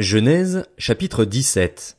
[0.00, 1.98] Genèse chapitre 17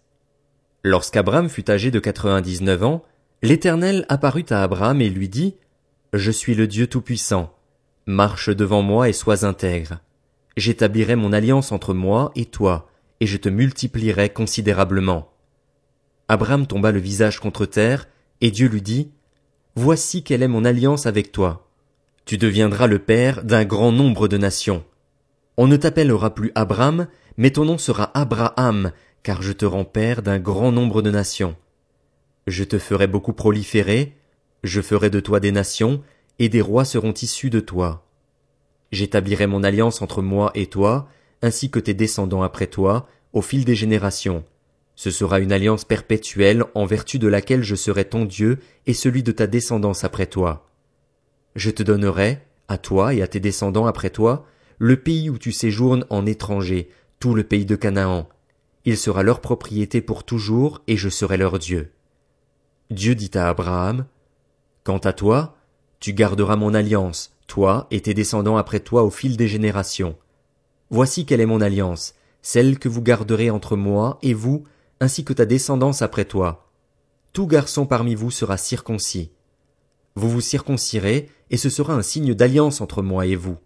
[0.83, 3.03] Lorsqu'Abraham fut âgé de quatre-vingt-dix-neuf ans,
[3.43, 5.53] l'Éternel apparut à Abraham et lui dit,
[6.11, 7.55] Je suis le Dieu Tout-Puissant.
[8.07, 9.99] Marche devant moi et sois intègre.
[10.57, 15.31] J'établirai mon alliance entre moi et toi, et je te multiplierai considérablement.
[16.27, 18.07] Abraham tomba le visage contre terre,
[18.41, 19.11] et Dieu lui dit,
[19.75, 21.69] Voici quelle est mon alliance avec toi.
[22.25, 24.83] Tu deviendras le père d'un grand nombre de nations.
[25.55, 27.05] On ne t'appellera plus Abraham,
[27.37, 28.91] mais ton nom sera Abraham,
[29.23, 31.55] car je te rends père d'un grand nombre de nations.
[32.47, 34.15] Je te ferai beaucoup proliférer,
[34.63, 36.01] je ferai de toi des nations,
[36.39, 38.05] et des rois seront issus de toi.
[38.91, 41.07] J'établirai mon alliance entre moi et toi,
[41.41, 44.43] ainsi que tes descendants après toi, au fil des générations.
[44.95, 49.23] Ce sera une alliance perpétuelle en vertu de laquelle je serai ton Dieu et celui
[49.23, 50.67] de ta descendance après toi.
[51.55, 54.45] Je te donnerai, à toi et à tes descendants après toi,
[54.77, 56.89] le pays où tu séjournes en étranger,
[57.21, 58.27] tout le pays de Canaan.
[58.83, 61.91] Il sera leur propriété pour toujours, et je serai leur Dieu.
[62.89, 64.07] Dieu dit à Abraham,
[64.83, 65.55] Quant à toi,
[65.99, 70.17] tu garderas mon alliance, toi et tes descendants après toi au fil des générations.
[70.89, 74.63] Voici quelle est mon alliance, celle que vous garderez entre moi et vous,
[74.99, 76.71] ainsi que ta descendance après toi.
[77.33, 79.31] Tout garçon parmi vous sera circoncis.
[80.15, 83.57] Vous vous circoncirez, et ce sera un signe d'alliance entre moi et vous.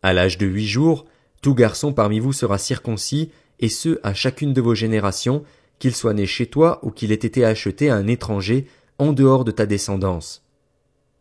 [0.00, 1.06] À l'âge de huit jours,
[1.42, 5.44] tout garçon parmi vous sera circoncis, et ce à chacune de vos générations,
[5.78, 8.66] qu'il soit né chez toi ou qu'il ait été acheté à un étranger,
[8.98, 10.44] en dehors de ta descendance.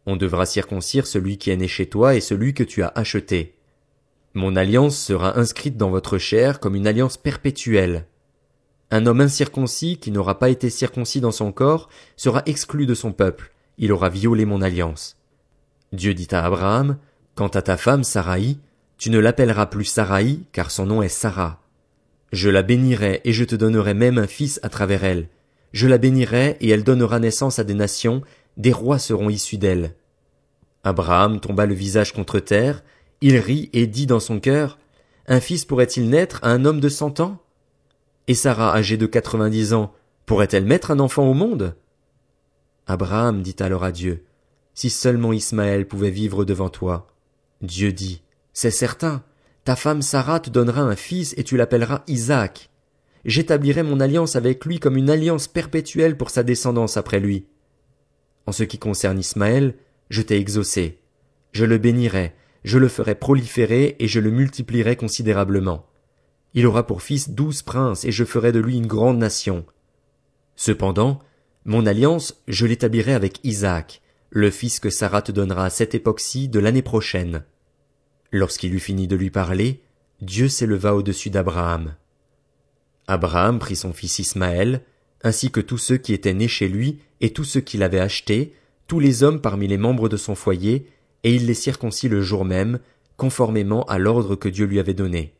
[0.05, 3.55] On devra circoncire celui qui est né chez toi et celui que tu as acheté.
[4.33, 8.05] Mon alliance sera inscrite dans votre chair comme une alliance perpétuelle.
[8.91, 13.11] Un homme incirconcis qui n'aura pas été circoncis dans son corps sera exclu de son
[13.11, 15.17] peuple, il aura violé mon alliance.
[15.91, 16.97] Dieu dit à Abraham,
[17.35, 18.57] Quant à ta femme Saraï,
[19.01, 21.59] tu ne l'appelleras plus Saraï, car son nom est Sarah.
[22.31, 25.27] Je la bénirai et je te donnerai même un fils à travers elle.
[25.73, 28.21] Je la bénirai et elle donnera naissance à des nations,
[28.57, 29.95] des rois seront issus d'elle.
[30.83, 32.83] Abraham tomba le visage contre terre,
[33.21, 34.77] il rit et dit dans son cœur,
[35.27, 37.41] Un fils pourrait-il naître à un homme de cent ans?
[38.27, 39.95] Et Sarah, âgée de quatre-vingt-dix ans,
[40.27, 41.75] pourrait-elle mettre un enfant au monde?
[42.85, 44.23] Abraham dit alors à Dieu,
[44.75, 47.07] Si seulement Ismaël pouvait vivre devant toi.
[47.63, 48.21] Dieu dit,
[48.53, 49.23] c'est certain,
[49.63, 52.69] ta femme Sarah te donnera un fils et tu l'appelleras Isaac.
[53.25, 57.45] J'établirai mon alliance avec lui comme une alliance perpétuelle pour sa descendance après lui.
[58.47, 59.75] En ce qui concerne Ismaël,
[60.09, 60.99] je t'ai exaucé.
[61.51, 65.85] Je le bénirai, je le ferai proliférer et je le multiplierai considérablement.
[66.53, 69.65] Il aura pour fils douze princes et je ferai de lui une grande nation.
[70.55, 71.19] Cependant,
[71.63, 74.01] mon alliance, je l'établirai avec Isaac,
[74.31, 77.43] le fils que Sarah te donnera à cette époque-ci de l'année prochaine.
[78.31, 79.81] Lorsqu'il eut fini de lui parler,
[80.21, 81.95] Dieu s'éleva au-dessus d'Abraham.
[83.07, 84.83] Abraham prit son fils Ismaël,
[85.23, 88.55] ainsi que tous ceux qui étaient nés chez lui et tous ceux qu'il avait achetés,
[88.87, 90.87] tous les hommes parmi les membres de son foyer,
[91.23, 92.79] et il les circoncit le jour même,
[93.17, 95.33] conformément à l'ordre que Dieu lui avait donné.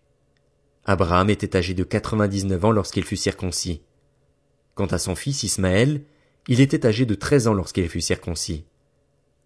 [0.85, 3.81] Abraham était âgé de quatre-vingt-dix-neuf ans lorsqu'il fut circoncis.
[4.75, 6.01] Quant à son fils Ismaël,
[6.47, 8.65] il était âgé de treize ans lorsqu'il fut circoncis.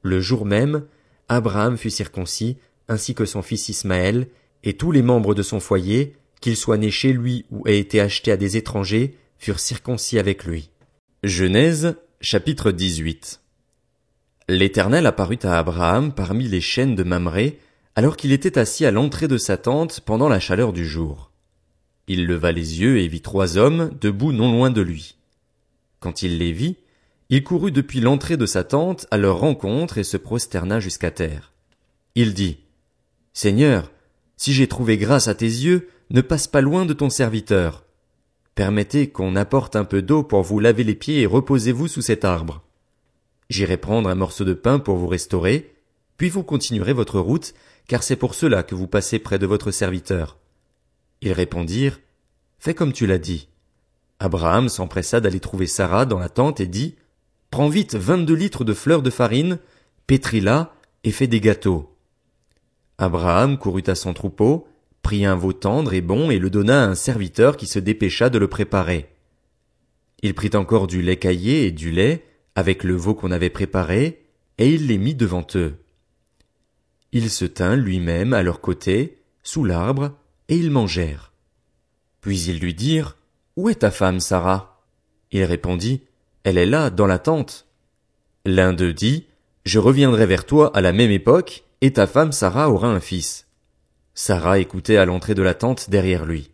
[0.01, 0.85] Le jour même,
[1.27, 4.27] Abraham fut circoncis, ainsi que son fils Ismaël,
[4.63, 7.99] et tous les membres de son foyer, qu'ils soient nés chez lui ou aient été
[7.99, 10.69] achetés à des étrangers, furent circoncis avec lui.
[11.23, 13.41] Genèse, chapitre 18.
[14.47, 17.59] L'Éternel apparut à Abraham parmi les chênes de Mamré,
[17.95, 21.31] alors qu'il était assis à l'entrée de sa tente pendant la chaleur du jour.
[22.07, 25.15] Il leva les yeux et vit trois hommes debout non loin de lui.
[25.99, 26.77] Quand il les vit,
[27.29, 31.53] il courut depuis l'entrée de sa tente à leur rencontre et se prosterna jusqu'à terre.
[32.13, 32.59] Il dit,
[33.35, 33.91] Seigneur,
[34.37, 37.83] si j'ai trouvé grâce à tes yeux, ne passe pas loin de ton serviteur.
[38.55, 42.23] Permettez qu'on apporte un peu d'eau pour vous laver les pieds et reposez-vous sous cet
[42.23, 42.63] arbre.
[43.49, 45.75] J'irai prendre un morceau de pain pour vous restaurer,
[46.15, 47.53] puis vous continuerez votre route,
[47.89, 50.37] car c'est pour cela que vous passez près de votre serviteur.
[51.21, 51.99] Ils répondirent,
[52.57, 53.49] Fais comme tu l'as dit.
[54.19, 56.95] Abraham s'empressa d'aller trouver Sarah dans la tente et dit,
[57.51, 59.59] Prends vite vingt-deux litres de fleurs de farine,
[60.07, 60.73] pétris-la
[61.03, 61.94] et fais des gâteaux.
[62.97, 64.67] Abraham courut à son troupeau,
[65.01, 68.29] prit un veau tendre et bon et le donna à un serviteur qui se dépêcha
[68.29, 69.09] de le préparer.
[70.21, 72.25] Il prit encore du lait caillé et du lait,
[72.55, 74.25] avec le veau qu'on avait préparé,
[74.57, 75.75] et il les mit devant eux.
[77.11, 80.17] Il se tint lui-même à leur côté, sous l'arbre,
[80.47, 81.33] et ils mangèrent.
[82.21, 83.17] Puis ils lui dirent,
[83.55, 84.81] Où est ta femme, Sarah?
[85.31, 86.01] Il répondit,
[86.43, 87.67] Elle est là, dans la tente.
[88.45, 89.27] L'un d'eux dit,
[89.65, 93.45] Je reviendrai vers toi à la même époque, et ta femme Sarah aura un fils.
[94.15, 96.49] Sarah écoutait à l'entrée de la tente derrière lui.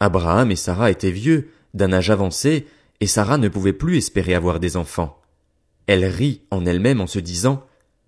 [0.00, 2.66] Abraham et Sarah étaient vieux, d'un âge avancé,
[3.00, 5.20] et Sarah ne pouvait plus espérer avoir des enfants.
[5.86, 7.66] Elle rit en elle-même en se disant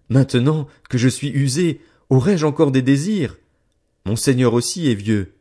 [0.08, 3.36] Maintenant que je suis usée, aurais-je encore des désirs?
[4.06, 5.34] Mon Seigneur aussi est vieux.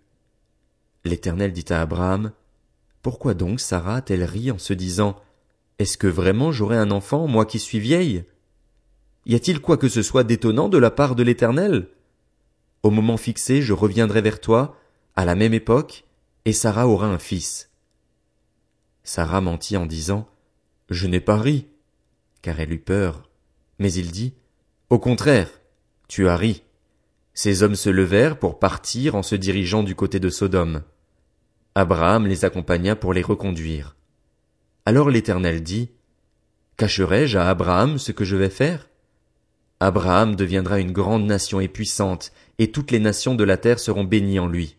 [1.05, 2.33] L'Éternel dit à Abraham,
[3.01, 5.15] Pourquoi donc Sarah a-t-elle ri en se disant,
[5.79, 8.25] Est-ce que vraiment j'aurai un enfant, moi qui suis vieille?
[9.25, 11.89] Y a-t-il quoi que ce soit d'étonnant de la part de l'Éternel?
[12.83, 14.77] Au moment fixé, je reviendrai vers toi,
[15.15, 16.05] à la même époque,
[16.45, 17.69] et Sarah aura un fils.
[19.03, 20.29] Sarah mentit en disant,
[20.89, 21.67] Je n'ai pas ri,
[22.41, 23.29] car elle eut peur.
[23.77, 24.33] Mais il dit,
[24.89, 25.49] Au contraire,
[26.07, 26.63] tu as ri.
[27.33, 30.83] Ces hommes se levèrent pour partir en se dirigeant du côté de Sodome.
[31.75, 33.95] Abraham les accompagna pour les reconduire.
[34.85, 35.91] Alors l'Éternel dit,
[36.77, 38.88] Cacherai-je à Abraham ce que je vais faire?
[39.79, 44.03] Abraham deviendra une grande nation et puissante, et toutes les nations de la terre seront
[44.03, 44.75] bénies en lui.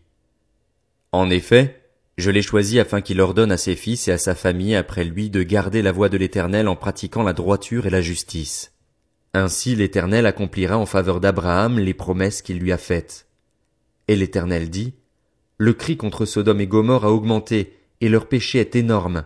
[1.11, 1.81] En effet,
[2.17, 5.31] je l'ai choisi afin qu'il ordonne à ses fils et à sa famille après lui
[5.31, 8.73] de garder la voie de l'Éternel en pratiquant la droiture et la justice.
[9.33, 13.27] Ainsi l'Éternel accomplira en faveur d'Abraham les promesses qu'il lui a faites.
[14.07, 14.93] Et l'Éternel dit,
[15.57, 19.23] Le cri contre Sodome et Gomorre a augmenté, et leur péché est énorme.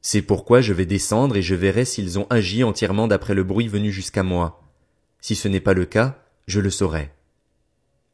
[0.00, 3.68] C'est pourquoi je vais descendre et je verrai s'ils ont agi entièrement d'après le bruit
[3.68, 4.63] venu jusqu'à moi.
[5.24, 7.10] Si ce n'est pas le cas, je le saurai.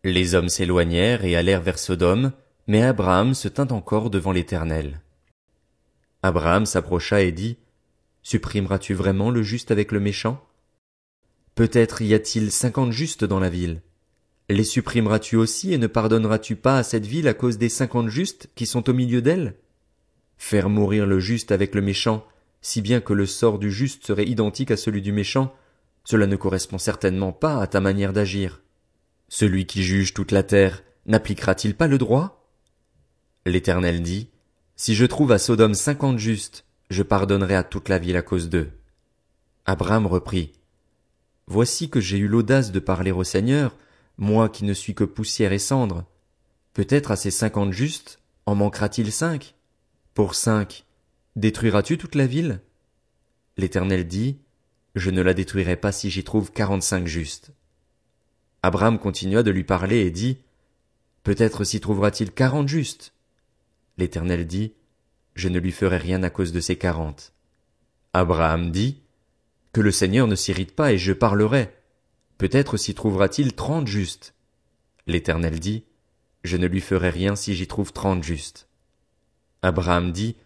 [0.05, 2.31] Les hommes s'éloignèrent et allèrent vers Sodome,
[2.69, 5.01] mais Abraham se tint encore devant l'Éternel.
[6.23, 7.59] Abraham s'approcha et dit,
[8.23, 10.47] Supprimeras-tu vraiment le juste avec le méchant?
[11.57, 13.83] Peut-être y a-t-il cinquante justes dans la ville.
[14.49, 18.51] Les supprimeras-tu aussi et ne pardonneras-tu pas à cette ville à cause des cinquante justes
[18.55, 19.57] qui sont au milieu d'elle?
[20.39, 22.25] Faire mourir le juste avec le méchant,
[22.63, 25.53] si bien que le sort du juste serait identique à celui du méchant,
[26.05, 28.63] cela ne correspond certainement pas à ta manière d'agir.
[29.29, 32.49] Celui qui juge toute la terre n'appliquera-t-il pas le droit?
[33.47, 34.29] L'Éternel dit,
[34.77, 38.49] Si je trouve à Sodome cinquante justes, je pardonnerai à toute la ville à cause
[38.49, 38.71] d'eux.
[39.67, 40.53] Abraham reprit,
[41.47, 43.77] Voici que j'ai eu l'audace de parler au Seigneur,
[44.19, 46.05] moi qui ne suis que poussière et cendre.
[46.75, 49.55] Peut-être à ces cinquante justes en manquera-t-il cinq?
[50.15, 50.85] Pour cinq,
[51.37, 52.61] détruiras-tu toute la ville?
[53.57, 54.39] L'Éternel dit,
[54.95, 57.53] Je ne la détruirai pas si j'y trouve quarante-cinq justes.
[58.63, 60.39] Abraham continua de lui parler et dit,
[61.23, 63.13] Peut-être s'y trouvera-t-il quarante justes.
[63.99, 64.73] L'Éternel dit,
[65.35, 67.33] Je ne lui ferai rien à cause de ces quarante.
[68.13, 69.01] Abraham dit,
[69.73, 71.73] que le Seigneur ne s'irrite pas et je parlerai.
[72.39, 74.35] Peut-être s'y trouvera-t-il trente justes.
[75.07, 75.85] L'Éternel dit,
[76.43, 78.69] Je ne lui ferai rien si j'y trouve trente justes.
[79.63, 80.37] Abraham dit,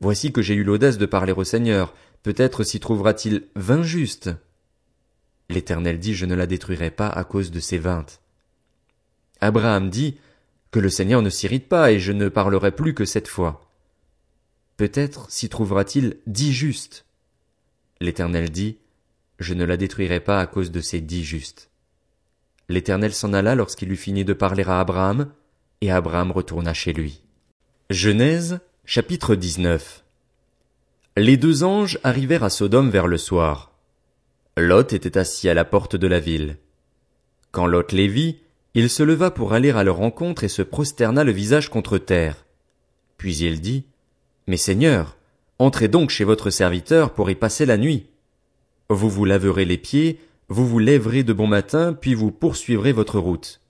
[0.00, 4.30] Voici que j'ai eu l'audace de parler au Seigneur, peut-être s'y trouvera-t-il vingt justes.
[5.50, 8.06] L'Éternel dit, Je ne la détruirai pas à cause de ces vingt.
[9.40, 10.18] Abraham dit,
[10.72, 13.70] Que le Seigneur ne s'irrite pas et je ne parlerai plus que cette fois.
[14.76, 17.04] Peut-être s'y trouvera-t-il dix justes.
[18.00, 18.78] L'Éternel dit,
[19.38, 21.70] Je ne la détruirai pas à cause de ces dix justes.
[22.70, 25.30] L'Éternel s'en alla lorsqu'il eut fini de parler à Abraham,
[25.82, 27.20] et Abraham retourna chez lui.
[27.90, 30.03] Genèse, chapitre 19
[31.16, 33.72] Les deux anges arrivèrent à Sodome vers le soir.
[34.56, 36.56] Lot était assis à la porte de la ville.
[37.52, 38.38] Quand Lot les vit,
[38.74, 42.44] il se leva pour aller à leur rencontre et se prosterna le visage contre terre.
[43.16, 43.84] Puis il dit,
[44.48, 45.16] Mes seigneurs,
[45.58, 48.06] Entrez donc chez votre serviteur pour y passer la nuit.
[48.88, 50.18] Vous vous laverez les pieds,
[50.48, 53.60] vous vous lèverez de bon matin, puis vous poursuivrez votre route.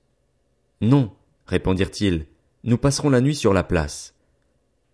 [0.81, 1.13] Non,
[1.47, 2.27] répondirent-ils,
[2.65, 4.14] nous passerons la nuit sur la place.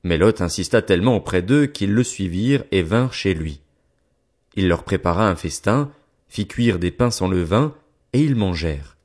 [0.03, 3.61] Mais Lot insista tellement auprès d'eux qu'ils le suivirent et vinrent chez lui.
[4.57, 5.91] Il leur prépara un festin,
[6.29, 7.75] fit cuire des pains sans levain,
[8.13, 8.97] et ils mangèrent.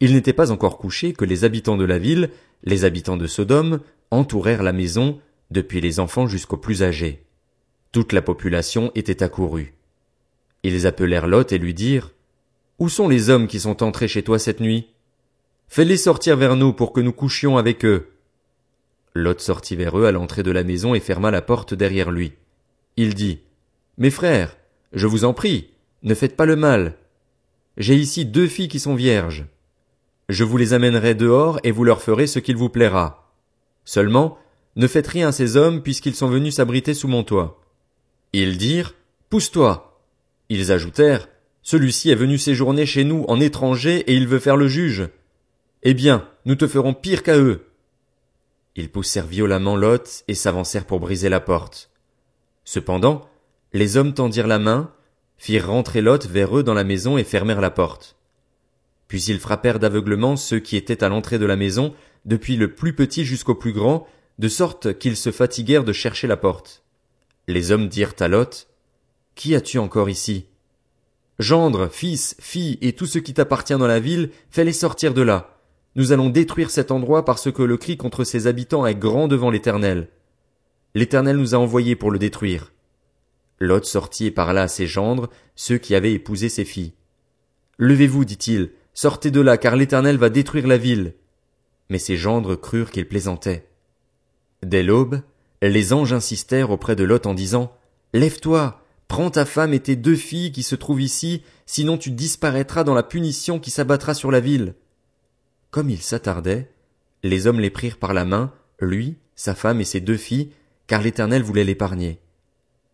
[0.00, 2.30] Il n'était pas encore couché que les habitants de la ville,
[2.64, 5.18] les habitants de Sodome, entourèrent la maison,
[5.50, 7.24] depuis les enfants jusqu'aux plus âgés.
[7.92, 9.74] Toute la population était accourue.
[10.62, 12.12] Ils appelèrent Lot et lui dirent
[12.78, 14.88] Où sont les hommes qui sont entrés chez toi cette nuit?
[15.68, 18.08] Fais-les sortir vers nous pour que nous couchions avec eux.
[19.16, 22.32] Lot sortit vers eux à l'entrée de la maison et ferma la porte derrière lui.
[22.96, 23.40] Il dit
[23.98, 24.56] Mes frères,
[24.92, 25.70] je vous en prie,
[26.02, 26.94] ne faites pas le mal.
[27.76, 29.44] J'ai ici deux filles qui sont vierges.
[30.28, 33.32] Je vous les amènerai dehors et vous leur ferez ce qu'il vous plaira.
[33.84, 34.38] Seulement,
[34.76, 37.60] ne faites rien à ces hommes puisqu'ils sont venus s'abriter sous mon toit.
[38.32, 38.94] Ils dirent,
[39.30, 40.00] Pousse-toi.
[40.48, 41.28] Ils ajoutèrent,
[41.62, 45.08] Celui-ci est venu séjourner chez nous en étranger et il veut faire le juge.
[45.82, 47.65] Eh bien, nous te ferons pire qu'à eux.
[48.76, 51.90] Ils poussèrent violemment Lot et s'avancèrent pour briser la porte.
[52.64, 53.26] Cependant,
[53.72, 54.92] les hommes tendirent la main,
[55.38, 58.16] firent rentrer Lot vers eux dans la maison et fermèrent la porte.
[59.08, 61.94] Puis ils frappèrent d'aveuglement ceux qui étaient à l'entrée de la maison,
[62.26, 64.06] depuis le plus petit jusqu'au plus grand,
[64.38, 66.82] de sorte qu'ils se fatiguèrent de chercher la porte.
[67.48, 68.68] Les hommes dirent à Lot,
[69.34, 70.46] Qui as-tu encore ici?
[71.38, 75.55] Gendre, fils, fille et tout ce qui t'appartient dans la ville, fais-les sortir de là.
[75.96, 79.48] Nous allons détruire cet endroit parce que le cri contre ses habitants est grand devant
[79.48, 80.08] l'Éternel.
[80.94, 82.74] L'Éternel nous a envoyés pour le détruire.
[83.60, 86.92] Lot sortit et parla à ses gendres, ceux qui avaient épousé ses filles.
[87.78, 91.14] Levez-vous, dit-il, sortez de là, car l'Éternel va détruire la ville.
[91.88, 93.66] Mais ses gendres crurent qu'il plaisantait.
[94.62, 95.22] Dès l'aube,
[95.62, 97.72] les anges insistèrent auprès de Lot en disant,
[98.12, 102.84] Lève-toi, prends ta femme et tes deux filles qui se trouvent ici, sinon tu disparaîtras
[102.84, 104.74] dans la punition qui s'abattra sur la ville.
[105.76, 106.70] Comme il s'attardait,
[107.22, 110.50] les hommes les prirent par la main, lui, sa femme et ses deux filles,
[110.86, 112.18] car l'Éternel voulait l'épargner.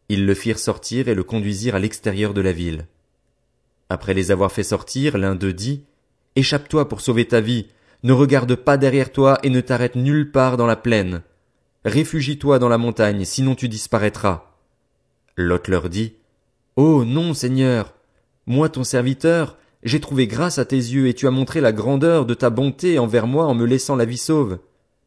[0.08, 2.88] Ils le firent sortir et le conduisirent à l'extérieur de la ville.
[3.88, 5.84] Après les avoir fait sortir, l'un d'eux dit,
[6.34, 7.68] Échappe-toi pour sauver ta vie,
[8.02, 11.22] ne regarde pas derrière toi et ne t'arrête nulle part dans la plaine.
[11.84, 14.56] Réfugie-toi dans la montagne, sinon tu disparaîtras.
[15.36, 16.14] Lot leur dit,
[16.74, 17.94] Oh non, Seigneur.
[18.46, 22.24] Moi ton serviteur, j'ai trouvé grâce à tes yeux et tu as montré la grandeur
[22.24, 24.58] de ta bonté envers moi en me laissant la vie sauve.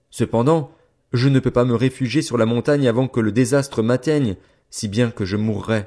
[0.10, 0.72] Cependant,
[1.14, 4.36] je ne peux pas me réfugier sur la montagne avant que le désastre m'atteigne,
[4.70, 5.86] si bien que je mourrai.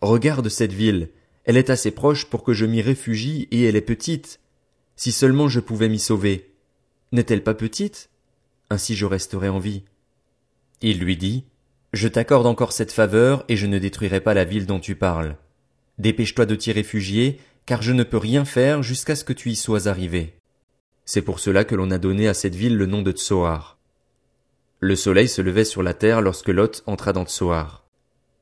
[0.00, 1.10] Regarde cette ville,
[1.44, 4.40] elle est assez proche pour que je m'y réfugie et elle est petite.
[4.96, 6.54] Si seulement je pouvais m'y sauver.
[7.12, 8.08] N'est-elle pas petite?
[8.70, 9.82] Ainsi je resterai en vie.
[10.80, 11.44] Il lui dit,
[11.92, 15.36] Je t'accorde encore cette faveur et je ne détruirai pas la ville dont tu parles.
[15.98, 19.56] Dépêche-toi de t'y réfugier, car je ne peux rien faire jusqu'à ce que tu y
[19.56, 20.34] sois arrivé.
[21.04, 23.78] C'est pour cela que l'on a donné à cette ville le nom de Tsoar.
[24.80, 27.84] Le soleil se levait sur la terre lorsque Lot entra dans Tsoar.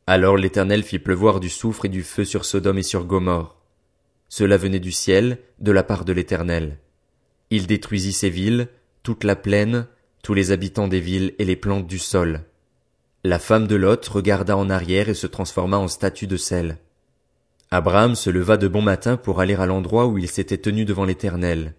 [0.07, 3.61] Alors l'Éternel fit pleuvoir du soufre et du feu sur Sodome et sur Gomorre.
[4.29, 6.79] Cela venait du ciel, de la part de l'Éternel.
[7.51, 8.69] Il détruisit ces villes,
[9.03, 9.87] toute la plaine,
[10.23, 12.45] tous les habitants des villes et les plantes du sol.
[13.25, 16.79] La femme de Lot regarda en arrière et se transforma en statue de sel.
[17.73, 21.05] Abraham se leva de bon matin pour aller à l'endroit où il s'était tenu devant
[21.05, 21.75] l'Éternel.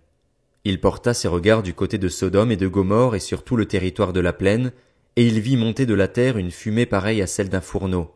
[0.63, 3.65] Il porta ses regards du côté de Sodome et de Gomorre et sur tout le
[3.65, 4.71] territoire de la plaine,
[5.17, 8.15] et il vit monter de la terre une fumée pareille à celle d'un fourneau.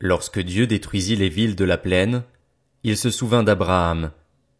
[0.00, 2.24] Lorsque Dieu détruisit les villes de la plaine,
[2.82, 4.10] il se souvint d'Abraham.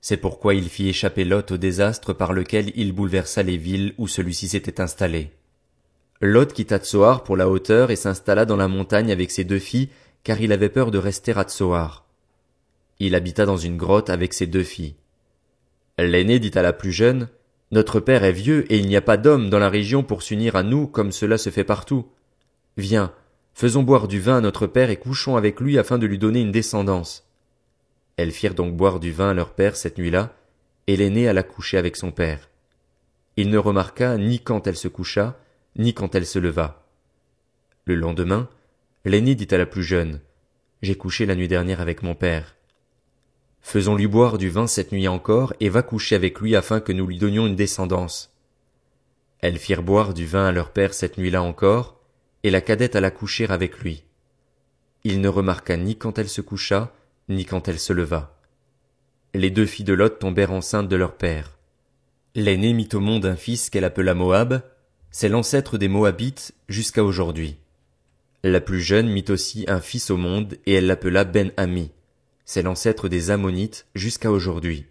[0.01, 4.07] C'est pourquoi il fit échapper Lot au désastre par lequel il bouleversa les villes où
[4.07, 5.33] celui-ci s'était installé.
[6.21, 9.89] Lot quitta Tsoar pour la hauteur et s'installa dans la montagne avec ses deux filles,
[10.23, 12.06] car il avait peur de rester à Tsoar.
[12.99, 14.95] Il habita dans une grotte avec ses deux filles.
[15.99, 17.29] L'aînée dit à la plus jeune,
[17.71, 20.57] Notre père est vieux et il n'y a pas d'homme dans la région pour s'unir
[20.57, 22.07] à nous comme cela se fait partout.
[22.77, 23.13] Viens,
[23.55, 26.43] Faisons boire du vin à notre père et couchons avec lui afin de lui donner
[26.43, 27.27] une descendance.
[28.19, 30.35] Elles firent donc boire du vin à leur père cette nuit-là,
[30.87, 32.51] et l'aînée alla coucher avec son père.
[33.39, 35.39] Il ne remarqua ni quand elle se coucha,
[35.77, 36.87] ni quand elle se leva.
[37.87, 38.49] Le lendemain,
[39.07, 40.21] l'aînée dit à la plus jeune,
[40.83, 42.56] J'ai couché la nuit dernière avec mon père.
[43.69, 47.05] Faisons-lui boire du vin cette nuit encore, et va coucher avec lui afin que nous
[47.05, 48.33] lui donnions une descendance.
[49.41, 51.99] Elles firent boire du vin à leur père cette nuit-là encore,
[52.45, 54.05] et la cadette alla coucher avec lui.
[55.03, 56.95] Il ne remarqua ni quand elle se coucha,
[57.29, 58.39] ni quand elle se leva.
[59.35, 61.59] Les deux filles de Lot tombèrent enceintes de leur père.
[62.37, 64.63] L'aînée mit au monde un fils qu'elle appela Moab,
[65.11, 67.57] c'est l'ancêtre des Moabites jusqu'à aujourd'hui.
[68.45, 71.91] La plus jeune mit aussi un fils au monde et elle l'appela Ben Ami,
[72.47, 74.87] c'est l'ancêtre des Ammonites jusqu'à aujourd'hui.